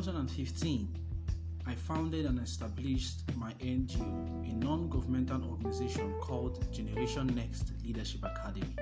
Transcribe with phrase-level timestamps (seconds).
[0.00, 0.94] 2015,
[1.66, 8.76] I founded and established my NGO, a non governmental organization called Generation Next Leadership Academy.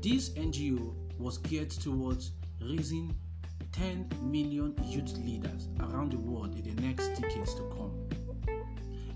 [0.00, 2.30] This NGO was geared towards
[2.60, 3.12] raising
[3.72, 8.08] 10 million youth leaders around the world in the next decades to come.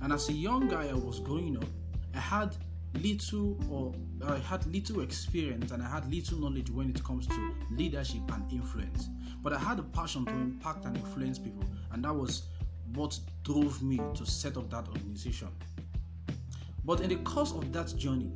[0.03, 1.69] And as a young guy, I was growing up,
[2.17, 2.57] I had
[2.95, 3.95] little or
[4.27, 8.51] I had little experience and I had little knowledge when it comes to leadership and
[8.53, 9.09] influence.
[9.43, 12.49] But I had a passion to impact and influence people, and that was
[12.95, 15.49] what drove me to set up that organization.
[16.85, 18.33] But in the course of that journey,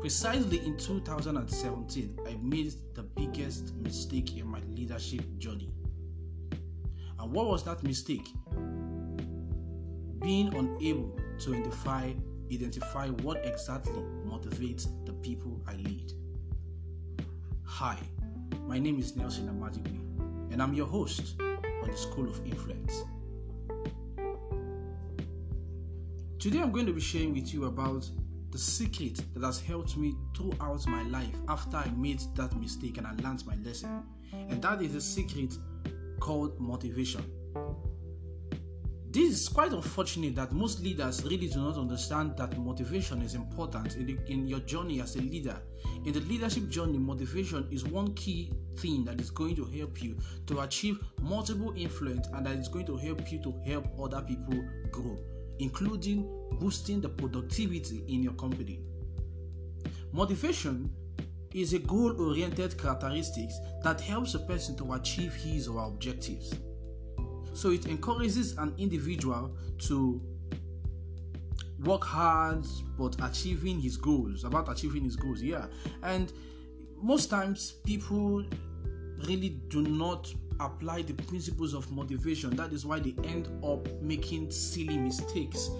[0.00, 5.70] precisely in 2017, I made the biggest mistake in my leadership journey.
[7.18, 8.28] And what was that mistake?
[10.20, 12.12] Being unable to identify
[12.52, 16.12] identify what exactly motivates the people I lead.
[17.64, 17.98] Hi,
[18.66, 20.00] my name is Nelson Amadigwe,
[20.50, 23.04] and I'm your host on the School of Influence.
[26.38, 28.08] Today, I'm going to be sharing with you about
[28.50, 33.06] the secret that has helped me throughout my life after I made that mistake and
[33.06, 34.02] I learned my lesson.
[34.32, 35.54] And that is a secret
[36.20, 37.24] called motivation.
[39.10, 43.96] This is quite unfortunate that most leaders really do not understand that motivation is important
[43.96, 45.56] in, the, in your journey as a leader.
[46.04, 50.16] In the leadership journey, motivation is one key thing that is going to help you
[50.46, 54.64] to achieve multiple influence and that is going to help you to help other people
[54.90, 55.18] grow
[55.58, 56.28] including
[56.60, 58.80] boosting the productivity in your company.
[60.12, 60.90] Motivation
[61.52, 63.50] is a goal oriented characteristic
[63.82, 66.54] that helps a person to achieve his or her objectives.
[67.52, 70.20] So it encourages an individual to
[71.84, 72.66] work hard
[72.98, 75.66] but achieving his goals, about achieving his goals, yeah.
[76.02, 76.32] And
[77.00, 78.44] most times people
[79.26, 82.50] really do not apply the principles of motivation.
[82.56, 85.70] That is why they end up making silly mistakes.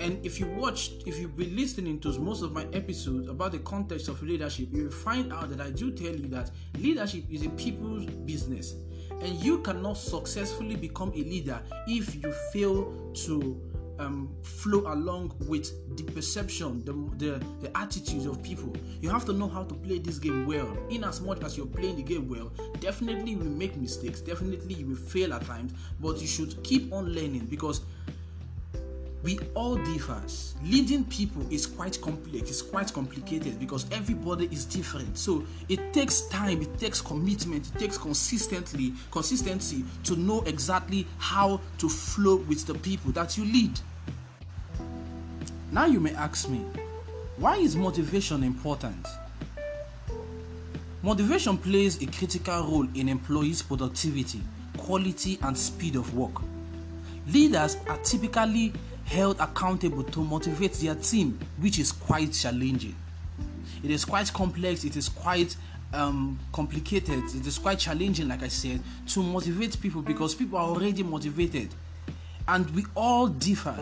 [0.00, 3.60] And if you watch, if you've been listening to most of my episodes about the
[3.60, 7.46] context of leadership, you will find out that I do tell you that leadership is
[7.46, 8.74] a people's business.
[9.10, 13.60] And you cannot successfully become a leader if you fail to
[13.98, 18.72] um, flow along with the perception, the, the, the attitudes of people.
[19.00, 20.76] You have to know how to play this game well.
[20.90, 24.74] In as much as you're playing the game well, definitely you will make mistakes, definitely
[24.74, 27.82] you will fail at times, but you should keep on learning because
[29.24, 30.20] we all differ.
[30.62, 35.16] Leading people is quite complex, it's quite complicated because everybody is different.
[35.16, 41.58] So it takes time, it takes commitment, it takes consistently consistency to know exactly how
[41.78, 43.80] to flow with the people that you lead.
[45.72, 46.58] Now you may ask me,
[47.38, 49.06] why is motivation important?
[51.02, 54.42] Motivation plays a critical role in employees' productivity,
[54.76, 56.42] quality, and speed of work.
[57.26, 58.72] Leaders are typically
[59.06, 62.96] held accountable to motivate their team, which is quite challenging.
[63.82, 65.56] It is quite complex, it is quite
[65.92, 70.66] um, complicated, it is quite challenging, like I said, to motivate people because people are
[70.66, 71.68] already motivated
[72.48, 73.76] and we all differ.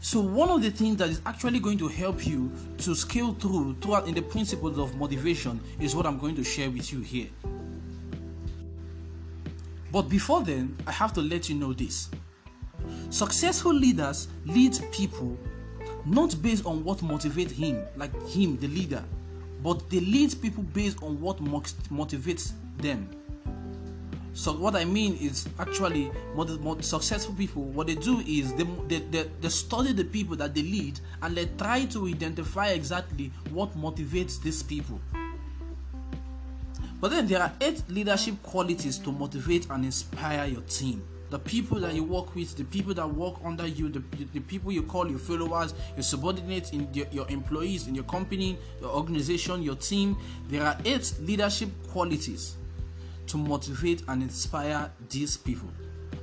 [0.00, 3.76] So, one of the things that is actually going to help you to scale through
[3.80, 7.28] throughout in the principles of motivation is what I'm going to share with you here.
[9.92, 12.08] But before then, I have to let you know this
[13.12, 15.36] Successful leaders lead people
[16.06, 19.04] not based on what motivates him, like him, the leader,
[19.62, 23.06] but they lead people based on what motivates them.
[24.32, 26.10] So what I mean is actually
[26.80, 27.64] successful people.
[27.64, 31.36] What they do is they, they, they, they study the people that they lead and
[31.36, 34.98] they try to identify exactly what motivates these people.
[36.98, 41.80] But then there are eight leadership qualities to motivate and inspire your team the people
[41.80, 44.02] that you work with, the people that work under you, the,
[44.34, 48.58] the people you call your followers, your subordinates, in your, your employees in your company,
[48.82, 50.14] your organization, your team.
[50.50, 52.56] There are eight leadership qualities
[53.28, 55.70] to motivate and inspire these people.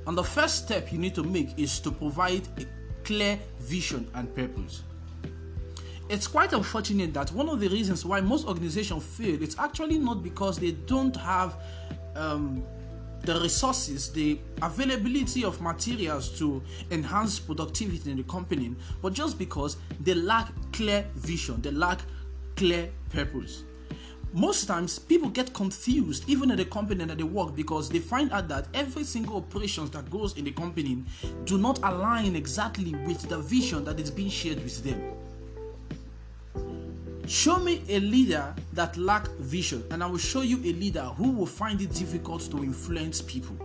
[0.06, 2.64] And the first step you need to make is to provide a
[3.02, 4.84] clear vision and purpose.
[6.08, 10.22] It's quite unfortunate that one of the reasons why most organizations fail it's actually not
[10.22, 11.56] because they don't have
[12.14, 12.64] um,
[13.22, 19.76] the resources, the availability of materials to enhance productivity in the company, but just because
[20.00, 22.00] they lack clear vision, they lack
[22.56, 23.64] clear purpose.
[24.32, 28.30] Most times, people get confused even in the company that they work because they find
[28.32, 31.02] out that every single operations that goes in the company
[31.46, 35.19] do not align exactly with the vision that is being shared with them.
[37.30, 41.30] Show me a leader that lack vision, and I will show you a leader who
[41.30, 43.56] will find it difficult to influence people.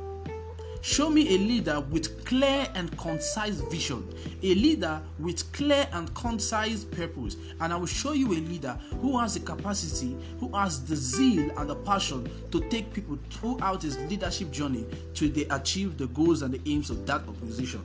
[0.83, 4.07] Show me a leader with clear and concise vision,
[4.43, 9.17] a leader with clear and concise purpose, and I will show you a leader who
[9.17, 13.97] has the capacity, who has the zeal and the passion to take people throughout his
[13.97, 14.85] leadership journey
[15.15, 17.81] to they achieve the goals and the aims of that organization.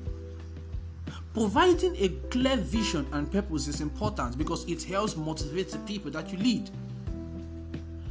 [1.32, 6.32] Providing a clear vision and purpose is important because it helps motivate the people that
[6.32, 6.68] you lead.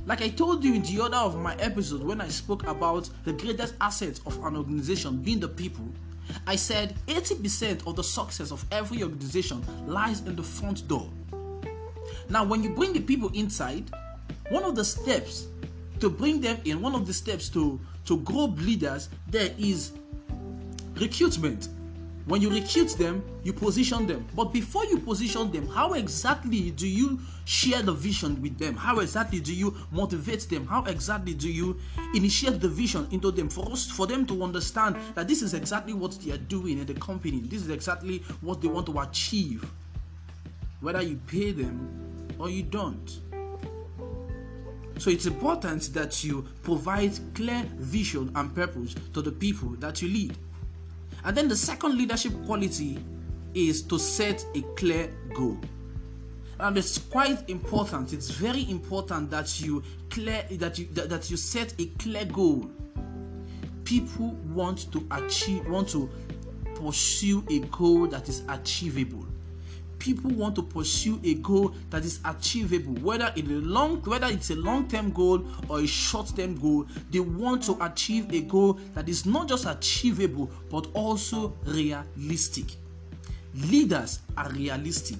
[0.06, 3.33] Like I told you in the other of my episode when I spoke about the
[3.33, 5.86] greatest asset of an organization being the people,
[6.48, 11.10] I said 80% of the success of every organization lies in the front door.
[12.30, 13.92] Now, when you bring the people inside,
[14.50, 15.48] one of the steps
[16.00, 19.92] to bring them in, one of the steps to, to grow leaders, there is
[20.95, 21.68] recruitment.
[22.30, 24.24] When you recruit them, you position them.
[24.36, 28.76] But before you position them, how exactly do you share the vision with them?
[28.76, 30.68] How exactly do you motivate them?
[30.68, 31.80] How exactly do you
[32.14, 35.94] initiate the vision into them for us for them to understand that this is exactly
[35.94, 37.40] what they are doing in the company?
[37.40, 39.68] This is exactly what they want to achieve.
[40.81, 43.10] Whether you pay them or you don't.
[45.00, 50.10] So it's important that you provide clear vision and purpose to the people that you
[50.10, 50.38] lead.
[51.24, 53.00] And then the second leadership quality
[53.54, 55.57] is to set a clear goal.
[56.60, 58.13] And it's quite important.
[58.13, 62.69] It's very important that you clear that you that, that you set a clear goal.
[63.86, 66.10] People want to achieve want to
[66.75, 69.25] pursue a goal that is achievable
[70.00, 74.50] people want to pursue a goal that is achievable whether in a long whether it's
[74.50, 79.25] a long-term goal or a short-term goal they want to achieve a goal that is
[79.25, 82.66] not just achievable but also realistic.
[83.56, 85.18] Leaders are realistic.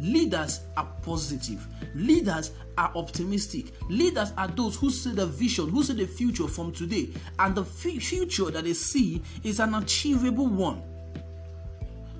[0.00, 1.66] Leaders are positive.
[1.94, 3.72] Leaders are optimistic.
[3.88, 7.10] Leaders are those who see the vision who see the future from today.
[7.38, 10.82] And the f- future that they see is an achievable one.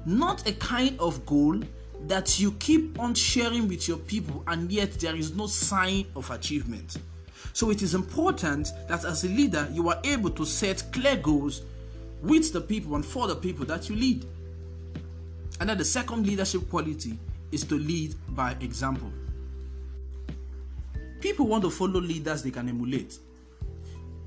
[0.05, 1.61] Not a kind of goal
[2.07, 6.31] that you keep on sharing with your people and yet there is no sign of
[6.31, 6.97] achievement.
[7.53, 11.63] So it is important that as a leader you are able to set clear goals
[12.23, 14.25] with the people and for the people that you lead.
[15.61, 17.19] And then the second leadership quality
[17.51, 19.11] is to lead by example.
[21.21, 23.19] People want to follow leaders they can emulate.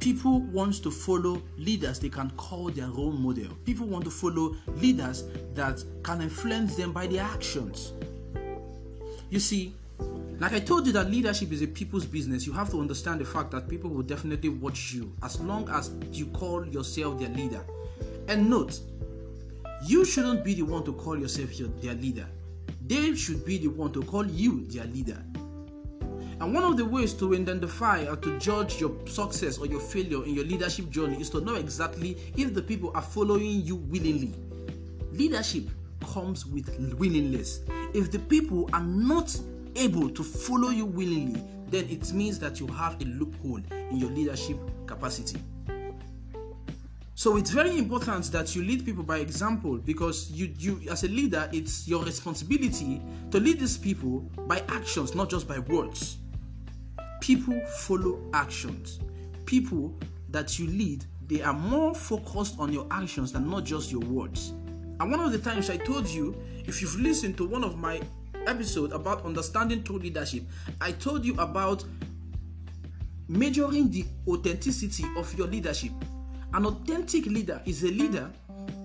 [0.02, 3.50] People want to follow leaders they can call their role model.
[3.66, 7.94] People want to follow leaders that can influence them by their actions.
[9.30, 9.76] You see,
[10.40, 13.26] like I told you that leadership is a people's business, you have to understand the
[13.26, 17.64] fact that people will definitely watch you as long as you call yourself their leader.
[18.28, 18.80] And note,
[19.86, 22.26] you shouldn't be the one to call yourself your, their leader.
[22.88, 25.24] They should be the one to call you their leader.
[26.42, 30.26] And one of the ways to identify or to judge your success or your failure
[30.26, 34.34] in your leadership journey is to know exactly if the people are following you willingly.
[35.12, 35.66] Leadership
[36.12, 37.60] comes with willingness.
[37.94, 39.40] If the people are not
[39.76, 44.10] able to follow you willingly, then it means that you have a loophole in your
[44.10, 44.58] leadership
[44.88, 45.40] capacity.
[47.14, 51.08] So it's very important that you lead people by example because you you as a
[51.08, 53.00] leader it's your responsibility
[53.30, 56.18] to lead these people by actions not just by words.
[57.22, 59.00] People follow actions.
[59.46, 59.94] People
[60.32, 64.50] that you lead, they are more focused on your actions than not just your words.
[65.00, 68.02] And one of the times I told you, if you've listened to one of my
[68.48, 70.44] episodes about understanding true leadership,
[70.82, 71.86] I told you about
[73.28, 75.92] measuring the authenticity of your leadership.
[76.54, 78.30] An authentic leader is a leader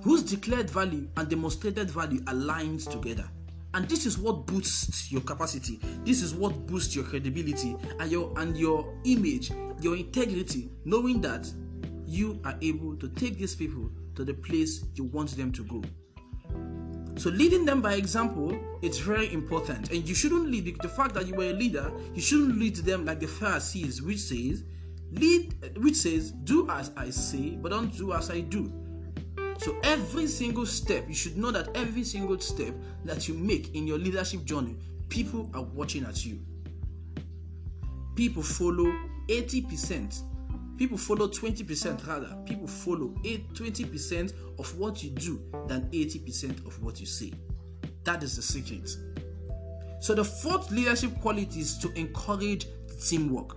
[0.03, 3.29] whose declared value and demonstrated value aligns together.
[3.77, 5.79] And this is what boosts your capacity.
[6.03, 9.51] This is what boosts your credibility and your and your image,
[9.83, 11.47] your integrity, knowing that
[12.07, 15.83] you are able to take these people to the place you want them to go.
[17.17, 19.91] So leading them by example, it's very important.
[19.91, 23.05] And you shouldn't lead the fact that you were a leader, you shouldn't lead them
[23.05, 24.65] like the Pharisees, which says,
[25.13, 28.73] lead which says, do as I say, but don't do as I do.
[29.59, 33.87] So every single step, you should know that every single step that you make in
[33.87, 34.77] your leadership journey,
[35.09, 36.41] people are watching at you.
[38.15, 38.93] People follow
[39.29, 40.23] 80%.
[40.79, 42.37] People follow 20% rather.
[42.45, 47.33] People follow 20% of what you do than 80% of what you say.
[48.05, 48.97] That is the secret.
[50.01, 52.67] So the fourth leadership quality is to encourage
[53.09, 53.57] teamwork.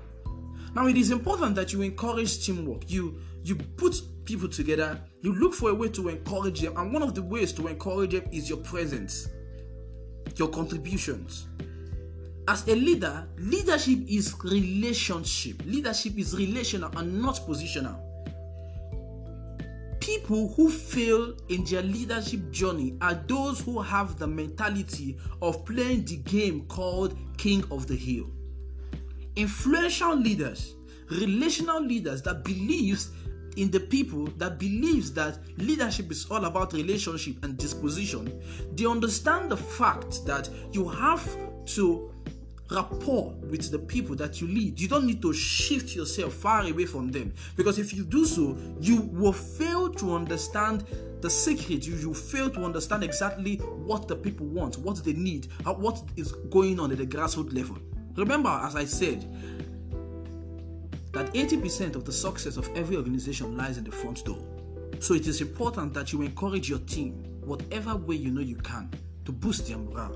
[0.76, 2.90] Now it is important that you encourage teamwork.
[2.90, 7.02] You you put people together, you look for a way to encourage them, and one
[7.02, 9.30] of the ways to encourage them is your presence,
[10.36, 11.48] your contributions.
[12.48, 15.62] As a leader, leadership is relationship.
[15.66, 18.10] Leadership is relational and not positional.
[20.10, 26.04] people who fail in their leadership journey are those who have the mentality of playing
[26.06, 28.26] the game called King of the Hill.
[29.36, 30.76] Influential leaders,
[31.10, 33.12] relational leaders that believes
[33.58, 38.42] in the people that believes that leadership is all about relationship and disposition,
[38.76, 41.28] they understand the fact that you have
[41.66, 42.12] to
[42.72, 44.80] rapport with the people that you lead.
[44.80, 48.58] You don't need to shift yourself far away from them because if you do so,
[48.80, 50.86] you will fail to understand
[51.22, 51.86] the secret.
[51.88, 56.32] You will fail to understand exactly what the people want, what they need, what is
[56.50, 57.78] going on at the grassroots level.
[58.16, 59.22] Remember, as I said,
[61.13, 64.39] that 80% of the success of every organization lies in the front door.
[65.00, 68.89] So it is important that you encourage your team, whatever way you know you can,
[69.25, 70.16] to boost their morale.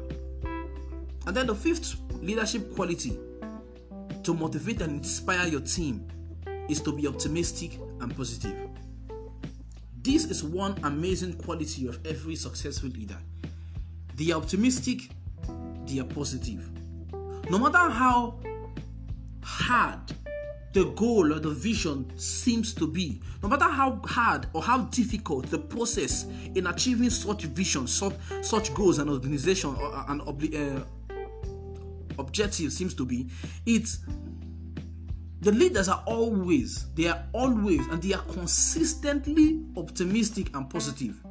[1.25, 3.17] And then the fifth leadership quality
[4.23, 6.07] to motivate and inspire your team
[6.69, 8.69] is to be optimistic and positive.
[10.01, 13.17] This is one amazing quality of every successful leader.
[14.15, 15.09] They are optimistic,
[15.85, 16.72] they are positive.
[17.49, 18.39] No matter how
[19.43, 19.99] hard
[20.73, 25.45] the goal or the vision seems to be, no matter how hard or how difficult
[25.51, 30.83] the process in achieving such vision, such, such goals and organization or, and uh,
[32.17, 33.29] objective seems to be,
[33.65, 33.99] it's
[35.41, 41.21] the leaders are always, they are always, and they are consistently optimistic and positive.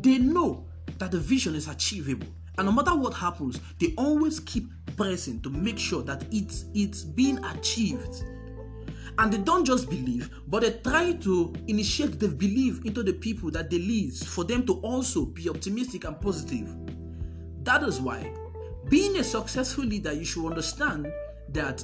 [0.00, 0.66] They know
[0.98, 2.26] that the vision is achievable.
[2.56, 7.02] And no matter what happens, they always keep pressing to make sure that it's it's
[7.02, 8.24] being achieved.
[9.18, 13.50] And they don't just believe, but they try to initiate the belief into the people
[13.52, 16.68] that they lead for them to also be optimistic and positive.
[17.62, 18.32] That is why
[18.88, 21.10] being a successful leader, you should understand
[21.50, 21.82] that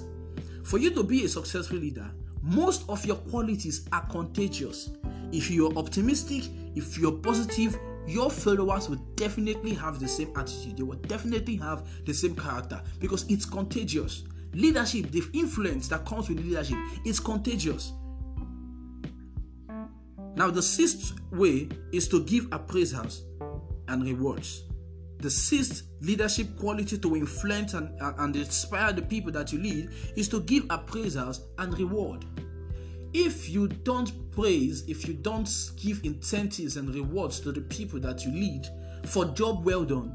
[0.64, 2.10] for you to be a successful leader,
[2.42, 4.90] most of your qualities are contagious.
[5.32, 7.78] If you're optimistic, if you're positive,
[8.10, 10.76] your followers will definitely have the same attitude.
[10.76, 14.24] They will definitely have the same character because it's contagious.
[14.52, 16.76] Leadership, the influence that comes with leadership,
[17.06, 17.92] is contagious.
[20.34, 23.20] Now, the sixth way is to give appraisals
[23.88, 24.64] and rewards.
[25.18, 30.28] The sixth leadership quality to influence and, and inspire the people that you lead is
[30.30, 32.24] to give appraisals and reward.
[33.12, 38.24] If you don't praise, if you don't give incentives and rewards to the people that
[38.24, 38.68] you lead
[39.06, 40.14] for job well done,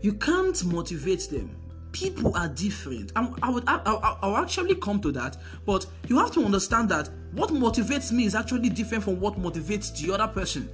[0.00, 1.56] you can't motivate them.
[1.92, 3.12] People are different.
[3.16, 5.36] I, I would I, I, I will actually come to that,
[5.66, 9.96] but you have to understand that what motivates me is actually different from what motivates
[9.96, 10.70] the other person.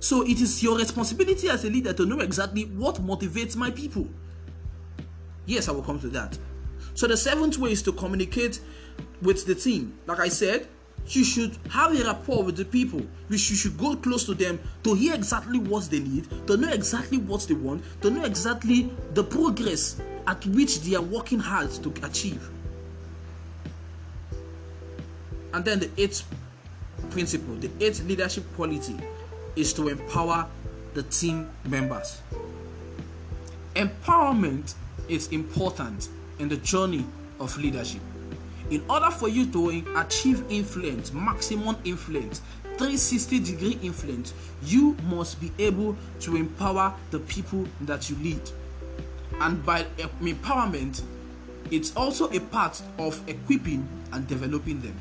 [0.00, 4.08] So it is your responsibility as a leader to know exactly what motivates my people.
[5.46, 6.38] Yes, I will come to that.
[6.94, 8.60] So the seventh way is to communicate
[9.22, 9.98] with the team.
[10.06, 10.68] Like I said,
[11.08, 13.00] you should have a rapport with the people.
[13.28, 17.18] You should go close to them to hear exactly what they need, to know exactly
[17.18, 21.92] what they want, to know exactly the progress at which they are working hard to
[22.02, 22.50] achieve.
[25.54, 26.24] And then the eighth
[27.10, 28.96] principle, the eighth leadership quality
[29.56, 30.46] is to empower
[30.94, 32.20] the team members.
[33.74, 34.74] Empowerment
[35.08, 36.08] is important
[36.38, 37.06] in the journey
[37.40, 38.02] of leadership.
[38.70, 42.42] In order for you to achieve influence, maximum influence,
[42.76, 48.40] 360 degree influence, you must be able to empower the people that you lead.
[49.40, 49.84] And by
[50.20, 51.02] empowerment,
[51.70, 54.98] it's also a part of equipping and developing them.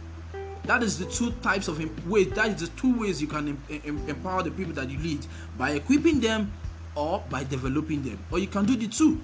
[0.64, 2.32] That is the two types of ways.
[2.32, 5.26] That is the two ways you can empower the people that you lead
[5.58, 6.52] by equipping them
[6.96, 8.20] or by developing them.
[8.32, 9.22] Or you can do the two.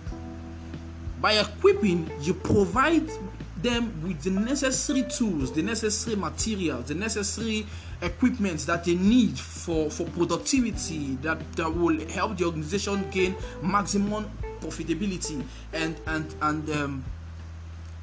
[1.19, 3.09] By equipping, you provide
[3.63, 7.65] them with the necessary tools, the necessary materials, the necessary
[8.01, 14.29] equipment that they need for, for productivity that, that will help the organization gain maximum
[14.59, 15.43] profitability
[15.73, 17.05] and and and um,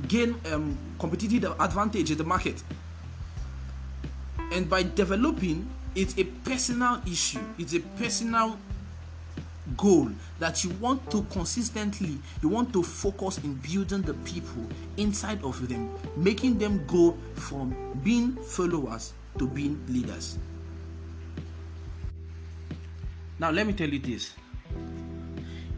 [0.08, 2.62] gain um, competitive advantage in the market.
[4.52, 7.40] And by developing it's a personal issue.
[7.58, 8.58] It's a personal
[9.76, 10.08] goal
[10.38, 14.64] that you want to consistently you want to focus in building the people
[14.96, 20.38] inside of them making them go from being followers to being leaders
[23.38, 24.34] now let me tell you this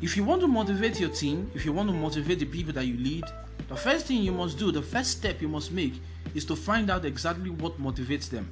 [0.00, 2.86] if you want to motivate your team if you want to motivate the people that
[2.86, 3.24] you lead
[3.68, 5.94] the first thing you must do the first step you must make
[6.34, 8.50] is to find out exactly what motivates them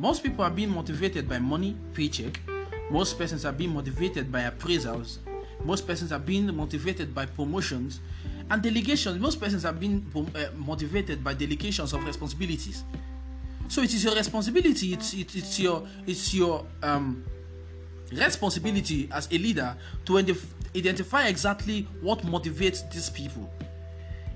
[0.00, 2.40] most people are being motivated by money, paycheck.
[2.90, 5.18] Most persons are being motivated by appraisals.
[5.64, 8.00] Most persons are being motivated by promotions
[8.50, 9.20] and delegations.
[9.20, 10.04] Most persons are being
[10.34, 12.84] uh, motivated by delegations of responsibilities.
[13.68, 14.92] So it is your responsibility.
[14.92, 17.22] It's it, it's your it's your um
[18.12, 23.48] responsibility as a leader to identify exactly what motivates these people.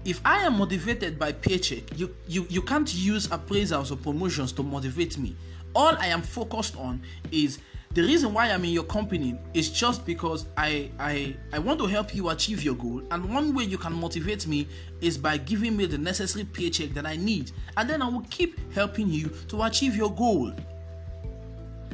[0.04, 4.62] If I am motivated by paycheck, you, you, you can't use appraisals or promotions to
[4.62, 5.34] motivate me.
[5.74, 7.58] All I am focused on is
[7.94, 11.86] the reason why I'm in your company is just because I, I I want to
[11.86, 13.02] help you achieve your goal.
[13.12, 14.66] And one way you can motivate me
[15.00, 17.52] is by giving me the necessary paycheck that I need.
[17.76, 20.52] And then I will keep helping you to achieve your goal.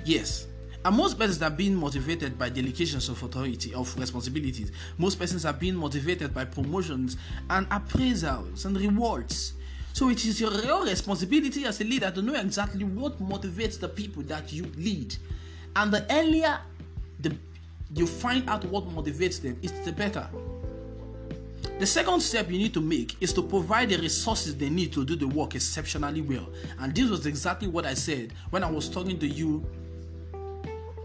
[0.07, 0.47] Yes.
[0.87, 4.73] And most persons are being motivated by delegations of authority, of responsibilities.
[4.97, 7.19] Most persons are being motivated by promotions
[7.51, 9.53] and appraisals and rewards.
[9.93, 13.91] So it is your real responsibility as a leader to know exactly what motivates the
[13.91, 15.15] people that you lead.
[15.77, 16.61] And the earlier
[17.21, 17.37] the,
[17.95, 20.29] you find out what motivates them, it's the better.
[21.79, 25.05] The second step you need to make is to provide the resources they need to
[25.05, 26.49] do the work exceptionally well.
[26.79, 29.65] And this was exactly what I said when I was talking to you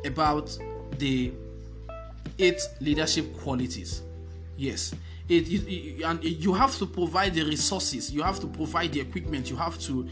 [0.03, 0.57] about
[0.97, 1.31] the
[2.37, 4.01] eight leadership qualities.
[4.57, 4.93] Yes,
[5.29, 8.99] it, it, it, and you have to provide the resources, you have to provide the
[8.99, 10.07] equipment, you have to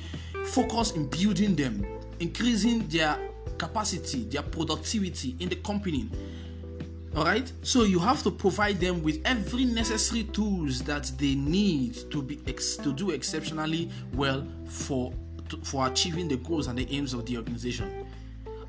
[0.45, 1.85] focus in building them,
[2.19, 3.17] increasing their
[3.57, 6.09] capacity, their productivity in the company.
[7.15, 12.09] All right, so you have to provide them with every necessary tools that they need
[12.09, 15.13] to be ex- to do exceptionally well for
[15.49, 18.05] to, for achieving the goals and the aims of the organization.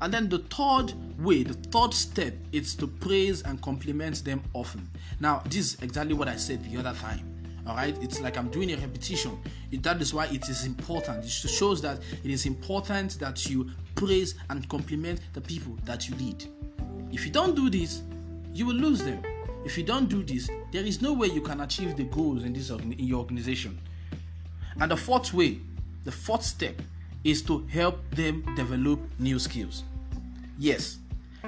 [0.01, 4.87] And then the third way, the third step is to praise and compliment them often.
[5.19, 7.34] Now, this is exactly what I said the other time.
[7.67, 9.39] All right, it's like I'm doing a repetition.
[9.71, 11.25] It, that is why it is important.
[11.25, 16.15] It shows that it is important that you praise and compliment the people that you
[16.15, 16.45] lead.
[17.11, 18.03] If you don't do this,
[18.53, 19.21] you will lose them.
[19.65, 22.53] If you don't do this, there is no way you can achieve the goals in
[22.53, 23.79] this in your organization.
[24.79, 25.59] And the fourth way,
[26.03, 26.79] the fourth step
[27.23, 29.83] is to help them develop new skills.
[30.59, 30.99] Yes,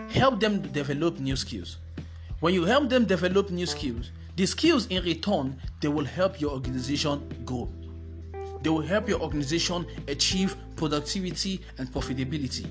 [0.10, 1.78] help them develop new skills.
[2.40, 6.52] When you help them develop new skills, the skills in return they will help your
[6.52, 7.70] organization grow.
[8.62, 12.66] They will help your organization achieve productivity and profitability.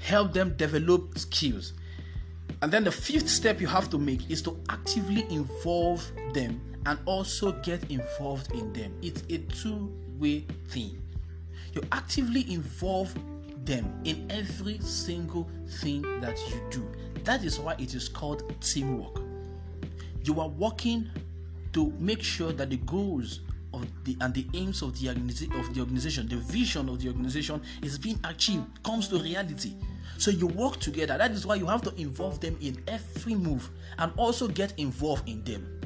[0.00, 1.74] Help them develop skills.
[2.62, 6.98] And then the fifth step you have to make is to actively involve them and
[7.04, 8.94] also get involved in them.
[9.02, 11.02] It's a two way thing
[11.74, 13.14] you actively involve
[13.64, 15.48] them in every single
[15.80, 16.86] thing that you do.
[17.24, 19.21] That is why it is called teamwork.
[20.24, 21.10] You are working
[21.72, 23.40] to make sure that the goals
[23.74, 27.62] of the and the aims of the, of the organization, the vision of the organization
[27.82, 29.74] is being achieved, comes to reality.
[30.18, 31.18] So you work together.
[31.18, 35.28] That is why you have to involve them in every move and also get involved
[35.28, 35.80] in them.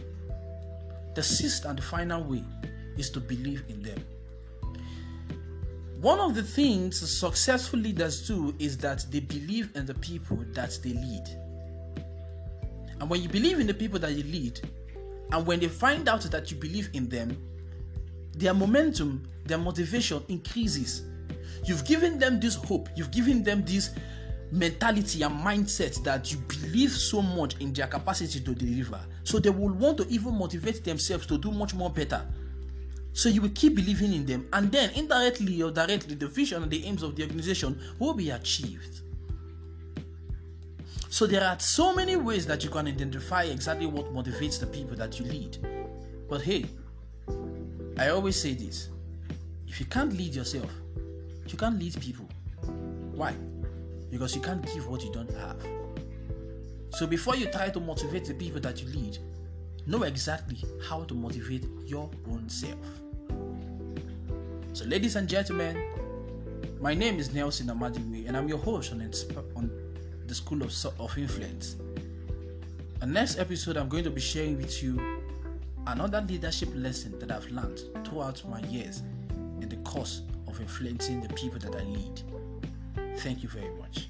[1.15, 2.45] The sixth and the final way
[2.99, 4.05] is to believe in them.
[6.01, 10.79] One of the things successful leaders do is that they believe in the people that
[10.83, 11.25] they lead.
[13.01, 14.61] And when you believe in the people that you lead,
[15.33, 17.37] and when they find out that you believe in them,
[18.35, 21.03] their momentum, their motivation increases.
[21.65, 23.91] You've given them this hope, you've given them this
[24.53, 29.01] mentality and mindset that you believe so much in their capacity to deliver.
[29.25, 32.25] So they will want to even motivate themselves to do much more better.
[33.13, 36.71] So you will keep believing in them, and then indirectly or directly, the vision and
[36.71, 39.01] the aims of the organization will be achieved.
[41.17, 44.99] So there are so many ways that you can identify exactly what motivates the people
[44.99, 45.57] that you lead.
[46.29, 46.67] But hey,
[47.97, 48.91] I always say this
[49.67, 50.71] if you can't lead yourself,
[51.47, 52.29] you can't lead people.
[53.15, 53.33] Why?
[54.11, 55.57] Because you can't give what you don't have.
[56.91, 59.17] So before you try to motivate the people that you lead,
[59.87, 62.77] know exactly how to motivate your own self.
[64.75, 65.83] So, ladies and gentlemen,
[66.79, 69.01] my name is Nelson Amadigwe, and I'm your host on,
[69.57, 69.86] on
[70.27, 71.77] the School of, of Influence.
[73.01, 75.23] The next episode, I'm going to be sharing with you
[75.87, 79.03] another leadership lesson that I've learned throughout my years
[79.61, 82.23] in the course of influencing the people that I lead.
[83.19, 84.09] Thank you very much.